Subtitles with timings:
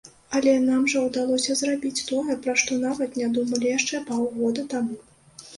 [0.37, 4.99] Але нам жа ўдалося зрабіць тое, пра што нават не думалі яшчэ паўгода таму.